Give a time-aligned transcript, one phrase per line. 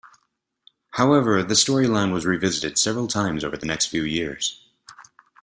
[0.93, 4.59] However, the storyline was revisited several times over the next few years.